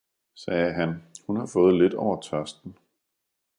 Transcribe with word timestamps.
sagde 0.35 0.73
han, 0.73 1.03
hun 1.27 1.37
har 1.37 1.45
fået 1.53 1.73
lidt 1.81 1.93
over 1.93 2.21
tørsten. 2.21 2.77